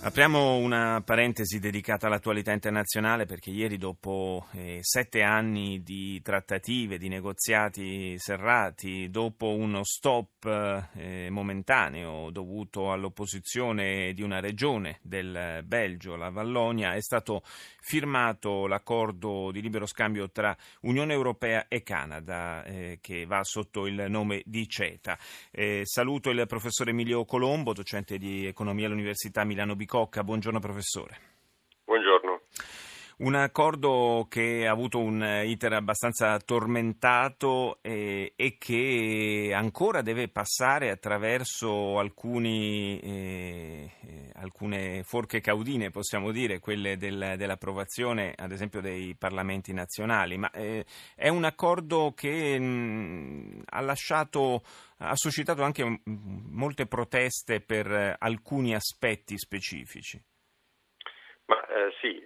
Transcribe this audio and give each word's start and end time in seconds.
Apriamo 0.00 0.58
una 0.58 1.02
parentesi 1.04 1.58
dedicata 1.58 2.06
all'attualità 2.06 2.52
internazionale 2.52 3.26
perché 3.26 3.50
ieri 3.50 3.76
dopo 3.76 4.46
eh, 4.52 4.78
sette 4.80 5.22
anni 5.22 5.82
di 5.82 6.22
trattative, 6.22 6.98
di 6.98 7.08
negoziati 7.08 8.16
serrati, 8.16 9.10
dopo 9.10 9.48
uno 9.48 9.82
stop 9.82 10.88
eh, 10.94 11.28
momentaneo 11.30 12.30
dovuto 12.30 12.92
all'opposizione 12.92 14.12
di 14.14 14.22
una 14.22 14.38
regione 14.38 15.00
del 15.02 15.64
Belgio, 15.64 16.14
la 16.14 16.30
Vallonia, 16.30 16.94
è 16.94 17.02
stato 17.02 17.42
firmato 17.80 18.68
l'accordo 18.68 19.50
di 19.50 19.60
libero 19.60 19.84
scambio 19.84 20.30
tra 20.30 20.56
Unione 20.82 21.12
Europea 21.12 21.66
e 21.66 21.82
Canada 21.82 22.62
eh, 22.64 22.98
che 23.00 23.26
va 23.26 23.42
sotto 23.42 23.86
il 23.86 24.06
nome 24.08 24.42
di 24.46 24.68
CETA. 24.68 25.18
Eh, 25.50 25.80
saluto 25.82 26.30
il 26.30 26.46
professor 26.46 26.88
Emilio 26.88 27.24
Colombo, 27.24 27.72
docente 27.72 28.16
di 28.16 28.46
economia 28.46 28.86
all'Università 28.86 29.42
Milano 29.42 29.74
Bicocca 29.74 29.86
Cocca. 29.88 30.22
Buongiorno 30.22 30.60
professore. 30.60 31.16
Un 33.20 33.34
accordo 33.34 34.28
che 34.30 34.64
ha 34.64 34.70
avuto 34.70 35.00
un 35.00 35.42
iter 35.44 35.72
abbastanza 35.72 36.38
tormentato 36.38 37.78
e, 37.82 38.34
e 38.36 38.56
che 38.58 39.50
ancora 39.52 40.02
deve 40.02 40.28
passare 40.28 40.90
attraverso 40.90 41.98
alcuni, 41.98 43.00
eh, 43.00 43.90
eh, 44.02 44.30
alcune 44.34 45.02
forche 45.02 45.40
caudine, 45.40 45.90
possiamo 45.90 46.30
dire, 46.30 46.60
quelle 46.60 46.96
del, 46.96 47.34
dell'approvazione, 47.36 48.34
ad 48.36 48.52
esempio, 48.52 48.80
dei 48.80 49.16
parlamenti 49.16 49.72
nazionali. 49.72 50.36
Ma 50.38 50.52
eh, 50.52 50.86
è 51.16 51.28
un 51.28 51.42
accordo 51.42 52.12
che 52.14 52.56
mh, 52.56 53.62
ha 53.66 53.80
lasciato 53.80 54.62
ha 54.98 55.16
suscitato 55.16 55.64
anche 55.64 56.02
molte 56.04 56.86
proteste 56.86 57.60
per 57.60 58.16
alcuni 58.16 58.76
aspetti 58.76 59.36
specifici. 59.36 60.22
Ma 61.46 61.56
eh, 61.66 61.90
sì, 62.00 62.22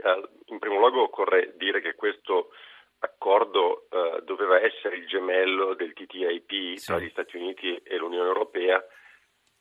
in 0.53 0.59
primo 0.59 0.79
luogo 0.79 1.03
occorre 1.03 1.55
dire 1.57 1.81
che 1.81 1.95
questo 1.95 2.51
accordo 2.99 3.89
eh, 3.91 4.23
doveva 4.23 4.61
essere 4.61 4.97
il 4.97 5.07
gemello 5.09 5.75
del 5.75 5.93
TTIP 5.93 6.77
sì. 6.77 6.87
tra 6.87 6.99
gli 6.99 7.09
Stati 7.11 7.37
Uniti 7.37 7.75
e 7.77 7.97
l'Unione 7.97 8.29
Europea, 8.29 8.85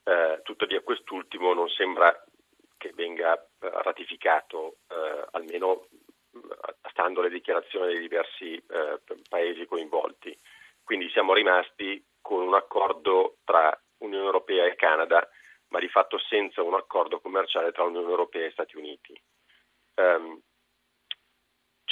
eh, 0.03 0.41
tuttavia 0.43 0.81
quest'ultimo 0.81 1.53
non 1.53 1.67
sembra 1.69 2.13
che 2.77 2.91
venga 2.93 3.35
eh, 3.35 3.47
ratificato, 3.59 4.77
eh, 4.89 5.25
almeno 5.31 5.87
stando 6.89 7.19
alle 7.19 7.29
dichiarazioni 7.29 7.87
dei 7.87 7.99
diversi 7.99 8.55
eh, 8.55 8.99
paesi 9.27 9.65
coinvolti. 9.65 10.37
Quindi 10.83 11.09
siamo 11.09 11.33
rimasti 11.33 12.03
con 12.21 12.41
un 12.47 12.53
accordo 12.53 13.37
tra 13.43 13.77
Unione 13.99 14.25
Europea 14.25 14.65
e 14.65 14.75
Canada, 14.75 15.27
ma 15.69 15.79
di 15.79 15.89
fatto 15.89 16.17
senza 16.17 16.61
un 16.61 16.73
accordo 16.73 17.19
commerciale 17.19 17.71
tra 17.71 17.83
Unione 17.83 18.09
Europea 18.09 18.45
e 18.45 18.51
Stati 18.51 18.77
Uniti. 18.77 19.19
Um, 19.95 20.41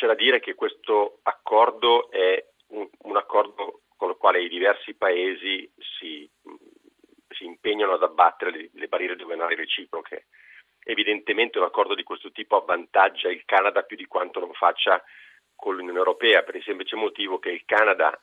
da 0.10 0.16
dire 0.16 0.40
che 0.40 0.56
questo 0.56 1.20
accordo 1.22 2.10
è 2.10 2.44
un, 2.70 2.90
un 3.04 3.16
accordo 3.16 3.82
con 3.96 4.10
il 4.10 4.18
quale 4.18 4.42
i 4.42 4.50
diversi 4.50 4.96
paesi 4.96 5.72
si, 6.00 6.28
si 7.30 7.46
impegnano 7.46 7.94
ad 7.94 8.02
abbattere 8.02 8.50
le, 8.50 8.70
le 8.74 8.88
barriere 8.88 9.16
doganali 9.16 9.54
reciproche. 9.54 10.26
Evidentemente 10.84 11.60
un 11.60 11.66
accordo 11.66 11.94
di 11.94 12.02
questo 12.02 12.32
tipo 12.32 12.56
avvantaggia 12.56 13.30
il 13.30 13.44
Canada 13.46 13.84
più 13.84 13.96
di 13.96 14.08
quanto 14.08 14.40
non 14.40 14.52
faccia 14.54 15.04
con 15.56 15.76
l'Unione 15.76 16.00
Europea, 16.00 16.42
per 16.42 16.56
il 16.56 16.64
semplice 16.64 16.96
motivo 16.96 17.38
che 17.38 17.52
il 17.52 17.64
Canada 17.66 18.20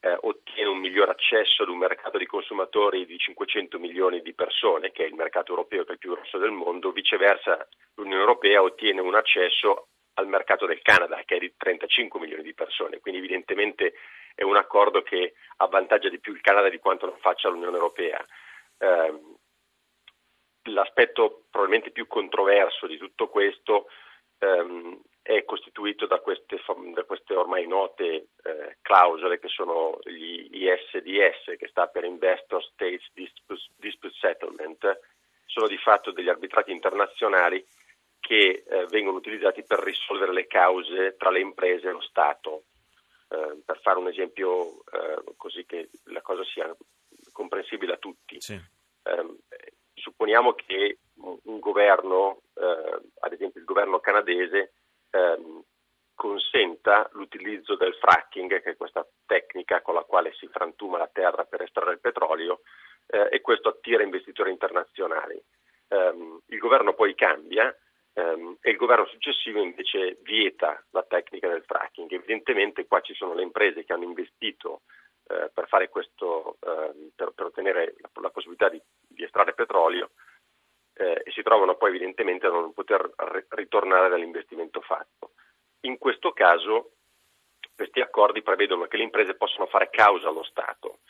eh, 0.00 0.18
ottiene 0.20 0.68
un 0.68 0.78
miglior 0.78 1.08
accesso 1.08 1.62
ad 1.62 1.70
un 1.70 1.78
mercato 1.78 2.18
di 2.18 2.26
consumatori 2.26 3.06
di 3.06 3.16
500 3.16 3.78
milioni 3.78 4.20
di 4.20 4.34
persone, 4.34 4.90
che 4.90 5.04
è 5.04 5.06
il 5.06 5.14
mercato 5.14 5.52
europeo 5.52 5.84
che 5.84 5.90
è 5.90 5.92
il 5.92 5.98
più 5.98 6.12
grosso 6.12 6.36
del 6.36 6.50
mondo, 6.50 6.92
viceversa 6.92 7.66
l'Unione 7.94 8.20
Europea 8.20 8.60
ottiene 8.60 9.00
un 9.00 9.14
accesso 9.14 9.86
al 10.20 10.28
mercato 10.28 10.66
del 10.66 10.82
Canada, 10.82 11.22
che 11.24 11.36
è 11.36 11.38
di 11.38 11.54
35 11.56 12.20
milioni 12.20 12.42
di 12.42 12.54
persone, 12.54 13.00
quindi 13.00 13.20
evidentemente 13.20 13.94
è 14.34 14.42
un 14.42 14.56
accordo 14.56 15.02
che 15.02 15.34
avvantaggia 15.56 16.08
di 16.08 16.20
più 16.20 16.32
il 16.32 16.40
Canada 16.40 16.68
di 16.68 16.78
quanto 16.78 17.06
non 17.06 17.18
faccia 17.18 17.48
l'Unione 17.48 17.76
Europea. 17.76 18.24
Eh, 18.78 19.20
l'aspetto 20.64 21.44
probabilmente 21.50 21.90
più 21.90 22.06
controverso 22.06 22.86
di 22.86 22.98
tutto 22.98 23.28
questo 23.28 23.86
ehm, 24.38 25.00
è 25.22 25.44
costituito 25.44 26.06
da 26.06 26.18
queste, 26.20 26.60
da 26.94 27.04
queste 27.04 27.34
ormai 27.34 27.66
note 27.66 28.04
eh, 28.42 28.76
clausole 28.82 29.38
che 29.38 29.48
sono 29.48 29.98
gli 30.04 30.48
ISDS, 30.50 31.56
che 31.58 31.68
sta 31.68 31.86
per 31.86 32.04
Investor 32.04 32.62
States 32.64 33.10
Dispute, 33.12 34.14
Settlement, 34.18 35.00
sono 35.46 35.66
di 35.66 35.78
fatto 35.78 36.10
degli 36.10 36.28
arbitrati 36.28 36.70
internazionali 36.70 37.64
che 38.30 38.62
eh, 38.64 38.86
vengono 38.86 39.16
utilizzati 39.16 39.64
per 39.64 39.80
risolvere 39.80 40.32
le 40.32 40.46
cause 40.46 41.16
tra 41.18 41.30
le 41.30 41.40
imprese 41.40 41.88
e 41.88 41.90
lo 41.90 42.00
Stato. 42.00 42.62
Eh, 43.28 43.60
per 43.64 43.80
fare 43.80 43.98
un 43.98 44.06
esempio 44.06 44.84
eh, 44.92 45.34
così 45.36 45.66
che 45.66 45.90
la 46.04 46.22
cosa 46.22 46.44
sia 46.44 46.72
comprensibile 47.32 47.94
a 47.94 47.96
tutti. 47.96 48.40
Sì. 48.40 48.56
Ehm, 49.02 49.36
supponiamo 49.94 50.52
che 50.54 50.98
un 51.16 51.58
governo, 51.58 52.42
eh, 52.54 53.00
ad 53.18 53.32
esempio 53.32 53.58
il 53.58 53.66
governo 53.66 53.98
canadese, 53.98 54.74
ehm, 55.10 55.64
consenta 56.14 57.08
l'utilizzo 57.14 57.74
del 57.74 57.94
fracking, 57.94 58.62
che 58.62 58.70
è 58.70 58.76
questa 58.76 59.04
tecnica 59.26 59.82
con 59.82 59.94
la 59.94 60.04
quale 60.04 60.32
si 60.34 60.46
frantuma 60.46 60.98
la 60.98 61.10
terra 61.12 61.44
per 61.46 61.62
estrarre 61.62 61.94
il 61.94 62.00
petrolio, 62.00 62.60
eh, 63.08 63.28
e 63.32 63.40
questo 63.40 63.70
attira 63.70 64.04
investitori 64.04 64.52
internazionali. 64.52 65.42
Um, 65.88 66.40
il 66.46 66.58
governo 66.58 66.94
poi 66.94 67.16
cambia 67.16 67.76
um, 68.12 68.56
e 68.60 68.69
il 68.69 68.69
governo 68.80 69.06
successivo 69.06 69.62
invece 69.62 70.18
vieta 70.22 70.82
la 70.90 71.02
tecnica 71.02 71.48
del 71.48 71.64
fracking. 71.64 72.10
Evidentemente 72.10 72.86
qua 72.86 73.00
ci 73.02 73.12
sono 73.12 73.34
le 73.34 73.42
imprese 73.42 73.84
che 73.84 73.92
hanno 73.92 74.04
investito 74.04 74.82
uh, 75.24 75.52
per 75.52 75.68
fare 75.68 75.90
questo, 75.90 76.56
uh, 76.58 77.12
per, 77.14 77.32
per, 77.32 77.46
ottenere 77.46 77.94
la, 77.98 78.08
la 78.22 78.30
possibilità 78.30 78.70
di, 78.70 78.80
di, 79.06 79.22
estrarre 79.22 79.52
petrolio 79.52 80.12
eh, 80.94 81.20
e 81.24 81.30
si 81.30 81.42
trovano 81.42 81.76
poi 81.76 81.90
evidentemente 81.90 82.46
a 82.46 82.50
non 82.50 82.72
poter 82.72 83.12
ritornare 83.50 84.08
dall'investimento 84.08 84.80
fatto. 84.80 85.32
In 85.82 85.98
questo 85.98 86.32
caso 86.32 86.92
questi 87.74 88.00
accordi 88.00 88.42
prevedono 88.42 88.86
che 88.86 88.96
le 88.96 89.04
imprese 89.04 89.34
possono 89.34 89.66
fare 89.66 89.90
causa 89.90 90.28
allo 90.28 90.42
Stato, 90.42 91.00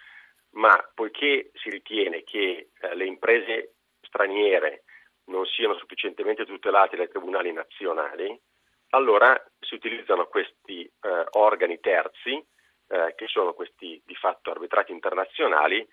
ma 0.54 0.76
poiché 0.92 1.52
si 1.54 1.70
ritiene 1.70 2.24
che 2.24 2.70
eh, 2.80 2.94
le 2.96 3.06
imprese 3.06 3.74
straniere 4.00 4.82
non 5.30 5.46
siano 5.46 5.74
sufficientemente 5.74 6.44
tutelate 6.44 6.96
dai 6.96 7.08
tribunali 7.08 7.52
nazionali, 7.52 8.38
allora 8.90 9.40
si 9.60 9.74
utilizzano 9.74 10.26
questi 10.26 10.82
eh, 10.84 11.24
organi 11.30 11.78
terzi, 11.80 12.34
eh, 12.88 13.14
che 13.16 13.26
sono 13.28 13.54
questi 13.54 14.02
di 14.04 14.14
fatto 14.14 14.50
arbitrati 14.50 14.92
internazionali, 14.92 15.86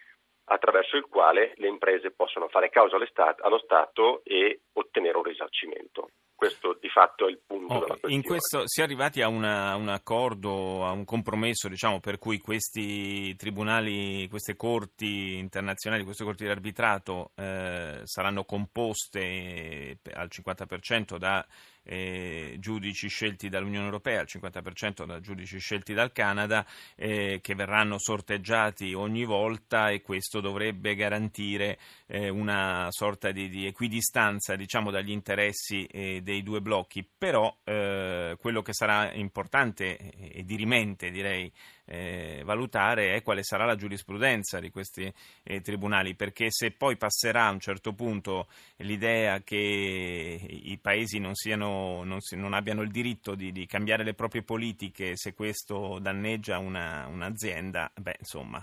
attraverso 0.50 0.98
il 0.98 1.06
quale 1.06 1.54
le 1.58 1.68
imprese 1.68 2.12
possono 2.12 2.48
fare 2.48 2.70
causa 2.70 2.96
allo 2.96 3.60
Stato 3.60 4.22
e 4.24 4.62
ottenere 4.74 5.18
un 5.18 5.24
risarcimento. 5.24 6.10
Questo 6.38 6.78
di 6.80 6.88
fatto 6.88 7.28
è 7.28 7.32
il 7.32 7.40
punto 7.44 7.74
oh. 7.74 8.10
In 8.10 8.22
questo 8.22 8.62
si 8.66 8.82
è 8.82 8.84
arrivati 8.84 9.24
a 9.24 9.28
una, 9.28 9.74
un 9.76 9.90
accordo, 9.90 10.86
a 10.86 10.92
un 10.92 11.04
compromesso, 11.04 11.68
diciamo, 11.68 12.00
per 12.00 12.20
cui 12.20 12.38
questi 12.38 13.36
tribunali, 13.36 14.28
queste 14.30 14.56
corti 14.56 15.38
internazionali, 15.38 16.04
queste 16.04 16.24
corti 16.24 16.44
di 16.44 16.52
arbitrato 16.52 17.32
eh, 17.34 18.02
saranno 18.04 18.44
composte 18.44 19.98
al 20.14 20.30
50% 20.32 21.18
da 21.18 21.44
eh, 21.88 22.58
giudici 22.60 23.08
scelti 23.08 23.50
dall'Unione 23.50 23.86
Europea, 23.86 24.20
al 24.20 24.28
50% 24.30 25.06
da 25.06 25.20
giudici 25.20 25.58
scelti 25.58 25.94
dal 25.94 26.12
Canada, 26.12 26.66
eh, 26.96 27.40
che 27.42 27.56
verranno 27.56 27.98
sorteggiati 27.98 28.94
ogni 28.94 29.24
volta 29.24 29.90
e 29.90 30.02
questo 30.02 30.42
dovrebbe 30.42 30.96
garantire 30.96 31.80
eh, 32.08 32.30
una 32.30 32.88
sorta 32.90 33.32
di, 33.32 33.50
di 33.50 33.66
equidistanza 33.66 34.56
diciamo, 34.56 34.92
dagli 34.92 35.12
interessi 35.12 35.86
eh, 35.86 36.22
dei 36.28 36.44
due 36.44 36.60
blocchi. 36.60 37.08
Però 37.18 37.56
eh, 37.64 38.36
quello 38.38 38.62
che 38.62 38.74
sarà 38.74 39.14
importante 39.14 39.96
e 39.98 40.44
dirimente 40.44 41.10
direi 41.10 41.50
eh, 41.86 42.42
valutare 42.44 43.16
è 43.16 43.22
quale 43.22 43.44
sarà 43.44 43.64
la 43.64 43.78
giurisprudenza 43.78 44.60
di 44.60 44.70
questi 44.70 45.12
eh, 45.44 45.62
tribunali, 45.62 46.16
perché 46.16 46.48
se 46.52 46.72
poi 46.72 46.98
passerà 46.98 47.46
a 47.46 47.52
un 47.52 47.62
certo 47.62 47.94
punto 47.94 48.48
l'idea 48.78 49.40
che 49.40 49.56
i 49.56 50.78
paesi 50.82 51.20
non, 51.20 51.34
siano, 51.34 52.04
non, 52.04 52.20
si, 52.20 52.36
non 52.36 52.54
abbiano 52.54 52.82
il 52.82 52.92
diritto 52.92 53.34
di, 53.34 53.54
di, 53.54 53.66
cambiare 53.66 54.04
le 54.04 54.14
proprie 54.14 54.44
politiche 54.44 55.16
se 55.16 55.34
questo 55.34 55.98
danneggia 56.00 56.58
una, 56.58 57.08
un'azienda, 57.08 57.90
beh 57.96 58.18
insomma, 58.20 58.62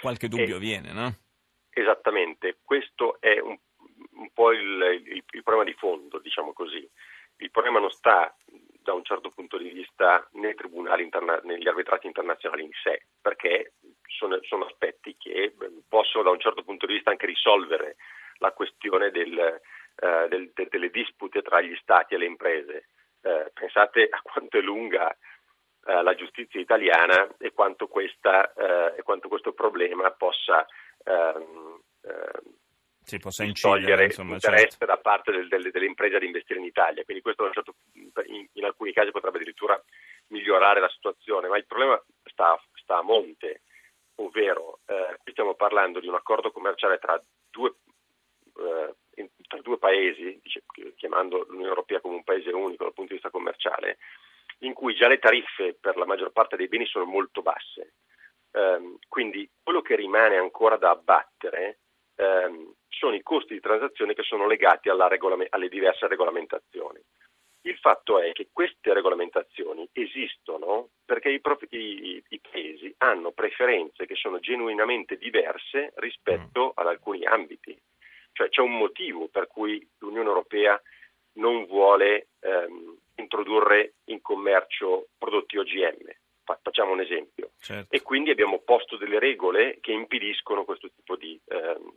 qualche 0.00 0.26
dubbio 0.26 0.56
eh, 0.56 0.60
viene, 0.60 0.92
no? 0.92 1.16
Esattamente, 1.70 2.58
questo 2.62 3.20
è 3.20 3.38
un, 3.38 3.56
un 4.14 4.30
po' 4.32 4.52
il, 4.52 5.02
il, 5.06 5.24
il, 5.30 5.42
problema 5.42 5.64
di 5.64 5.74
fondo, 5.74 6.18
diciamo 6.18 6.52
così. 6.52 6.88
il 7.36 7.50
problema 7.50 7.78
non 7.78 7.90
sta 7.90 8.34
da 8.82 8.92
un 8.92 9.04
certo 9.04 9.30
punto 9.30 9.56
di 9.58 9.70
vista 9.70 10.26
nei 10.32 10.54
tribunali 10.54 11.02
interna- 11.02 11.40
negli 11.44 11.68
arbitrati 11.68 12.06
internazionali 12.06 12.62
in 12.62 12.72
sé, 12.82 13.06
perché 13.20 13.74
sono, 14.06 14.38
sono, 14.42 14.66
aspetti 14.66 15.16
che 15.16 15.54
possono 15.88 16.24
da 16.24 16.30
un 16.30 16.40
certo 16.40 16.62
punto 16.62 16.86
di 16.86 16.94
vista 16.94 17.10
anche 17.10 17.26
risolvere 17.26 17.96
la 18.38 18.52
questione 18.52 19.10
del, 19.10 19.38
eh, 19.38 20.28
del, 20.28 20.50
de, 20.52 20.66
delle 20.68 20.90
dispute 20.90 21.42
tra 21.42 21.60
gli 21.60 21.76
stati 21.76 22.14
e 22.14 22.18
le 22.18 22.26
imprese. 22.26 22.88
Eh, 23.22 23.50
pensate 23.54 24.08
a 24.10 24.20
quanto 24.20 24.58
è 24.58 24.60
lunga 24.60 25.16
eh, 25.86 26.02
la 26.02 26.14
giustizia 26.14 26.60
italiana 26.60 27.28
e 27.38 27.52
quanto, 27.52 27.86
questa, 27.86 28.52
eh, 28.52 28.98
e 28.98 29.02
quanto 29.02 29.28
questo 29.28 29.52
problema 29.52 30.10
possa 30.10 30.66
ehm, 31.04 31.80
ehm 32.02 32.60
si 33.04 33.18
possa 33.18 33.44
incidere 33.44 34.04
insomma, 34.04 34.34
interesse 34.34 34.76
certo. 34.78 34.86
da 34.86 34.96
parte 34.96 35.32
del, 35.32 35.48
del, 35.48 35.70
delle 35.70 35.86
imprese 35.86 36.16
ad 36.16 36.22
investire 36.22 36.60
in 36.60 36.66
Italia. 36.66 37.04
Quindi 37.04 37.22
questo 37.22 37.50
in, 37.94 38.48
in, 38.52 38.64
alcuni 38.64 38.92
casi 38.92 39.10
potrebbe 39.10 39.38
addirittura 39.38 39.80
migliorare 40.28 40.80
la 40.80 40.88
situazione, 40.88 41.48
ma 41.48 41.56
il 41.56 41.66
problema 41.66 42.00
sta, 42.24 42.60
sta 42.74 42.98
a 42.98 43.02
monte, 43.02 43.62
ovvero 44.16 44.80
eh, 44.86 45.18
qui 45.22 45.32
stiamo 45.32 45.54
parlando 45.54 46.00
di 46.00 46.08
un 46.08 46.14
accordo 46.14 46.52
commerciale 46.52 46.98
tra 46.98 47.20
due, 47.50 47.74
eh, 48.58 49.30
tra 49.48 49.60
due 49.60 49.78
paesi, 49.78 50.38
dice, 50.42 50.62
chiamando 50.96 51.44
l'Unione 51.48 51.68
Europea 51.68 52.00
come 52.00 52.16
un 52.16 52.24
paese 52.24 52.50
unico 52.50 52.84
dal 52.84 52.94
punto 52.94 53.12
di 53.12 53.20
vista 53.20 53.30
commerciale, 53.30 53.98
in 54.60 54.74
cui 54.74 54.94
già 54.94 55.08
le 55.08 55.18
tariffe 55.18 55.74
per 55.74 55.96
la 55.96 56.06
maggior 56.06 56.30
parte 56.30 56.56
dei 56.56 56.68
beni 56.68 56.86
sono 56.86 57.04
molto 57.04 57.42
basse. 57.42 57.94
Eh, 58.52 58.96
quindi 59.08 59.50
quello 59.62 59.82
che 59.82 59.96
rimane 59.96 60.36
ancora 60.36 60.76
da 60.76 60.90
abbattere 60.90 61.78
sono 62.98 63.14
i 63.14 63.22
costi 63.22 63.54
di 63.54 63.60
transazione 63.60 64.14
che 64.14 64.22
sono 64.22 64.46
legati 64.46 64.88
regolame- 64.90 65.46
alle 65.50 65.68
diverse 65.68 66.06
regolamentazioni. 66.06 67.00
Il 67.64 67.76
fatto 67.78 68.18
è 68.18 68.32
che 68.32 68.48
queste 68.52 68.92
regolamentazioni 68.92 69.88
esistono 69.92 70.88
perché 71.04 71.30
i, 71.30 71.40
prof- 71.40 71.66
i, 71.70 72.22
i 72.28 72.40
paesi 72.40 72.92
hanno 72.98 73.30
preferenze 73.30 74.04
che 74.04 74.16
sono 74.16 74.40
genuinamente 74.40 75.16
diverse 75.16 75.92
rispetto 75.96 76.66
mm. 76.66 76.70
ad 76.74 76.86
alcuni 76.88 77.24
ambiti. 77.24 77.78
Cioè 78.32 78.48
c'è 78.48 78.60
un 78.62 78.76
motivo 78.76 79.28
per 79.28 79.46
cui 79.46 79.86
l'Unione 79.98 80.28
Europea 80.28 80.80
non 81.34 81.66
vuole 81.66 82.28
ehm, 82.40 82.96
introdurre 83.16 83.94
in 84.06 84.20
commercio 84.20 85.08
prodotti 85.16 85.56
OGM. 85.56 86.10
Facciamo 86.60 86.92
un 86.92 87.00
esempio. 87.00 87.50
Certo. 87.60 87.94
E 87.94 88.02
quindi 88.02 88.30
abbiamo 88.30 88.58
posto 88.58 88.96
delle 88.96 89.20
regole 89.20 89.78
che 89.80 89.92
impediscono 89.92 90.64
questo 90.64 90.90
tipo 90.90 91.14
di, 91.16 91.40
ehm. 91.46 91.91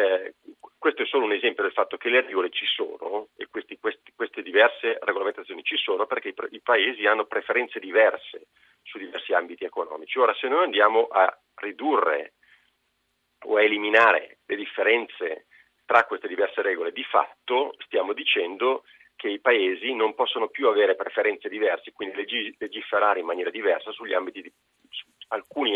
Eh, 0.00 0.34
questo 0.78 1.02
è 1.02 1.06
solo 1.06 1.26
un 1.26 1.32
esempio 1.32 1.62
del 1.62 1.72
fatto 1.72 1.98
che 1.98 2.08
le 2.08 2.22
regole 2.22 2.48
ci 2.48 2.64
sono 2.64 3.28
e 3.36 3.48
questi, 3.50 3.78
questi, 3.78 4.12
queste 4.16 4.40
diverse 4.40 4.98
regolamentazioni 5.02 5.62
ci 5.62 5.76
sono 5.76 6.06
perché 6.06 6.28
i, 6.28 6.34
i, 6.52 6.60
paesi 6.60 7.04
hanno 7.04 7.26
preferenze 7.26 7.78
diverse 7.78 8.46
su 8.82 8.96
diversi 8.96 9.34
ambiti 9.34 9.64
economici. 9.64 10.18
Ora, 10.18 10.34
se 10.34 10.48
noi 10.48 10.64
andiamo 10.64 11.06
a 11.08 11.38
ridurre 11.56 12.32
o 13.44 13.56
a 13.56 13.62
eliminare 13.62 14.38
le 14.46 14.56
differenze 14.56 15.46
tra 15.84 16.04
queste 16.04 16.28
diverse 16.28 16.62
regole, 16.62 16.92
di 16.92 17.04
fatto 17.04 17.74
stiamo 17.84 18.14
dicendo 18.14 18.84
che 19.16 19.28
i 19.28 19.40
paesi 19.40 19.92
non 19.92 20.14
possono 20.14 20.48
più 20.48 20.66
avere 20.68 20.96
preferenze 20.96 21.50
diverse, 21.50 21.92
quindi 21.92 22.54
legiferare 22.56 23.20
in 23.20 23.26
maniera 23.26 23.50
diversa 23.50 23.92
sugli 23.92 24.14
ambiti 24.14 24.40
di, 24.40 24.52
su 24.88 25.09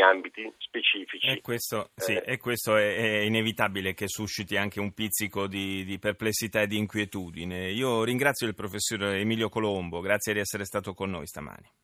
ambiti 0.09 0.53
specifici. 0.59 1.27
E 1.27 1.41
questo, 1.41 1.91
sì, 1.95 2.13
eh, 2.13 2.23
e 2.25 2.37
questo 2.39 2.77
è, 2.77 2.97
è, 2.97 3.21
inevitabile 3.21 3.95
che 3.95 4.09
susciti 4.09 4.57
anche 4.57 4.81
un 4.81 4.93
pizzico 4.93 5.47
di, 5.47 5.85
di, 5.85 5.99
perplessità 5.99 6.63
e 6.63 6.67
di 6.67 6.77
inquietudine. 6.77 7.71
Io 7.71 8.05
ringrazio 8.05 8.47
il 8.47 8.55
professor 8.55 9.03
Emilio 9.15 9.49
Colombo, 9.49 10.01
grazie 10.01 10.33
di 10.33 10.41
essere 10.41 10.65
stato 10.65 10.95
con 10.95 11.11
noi 11.11 11.27
stamani. 11.27 11.83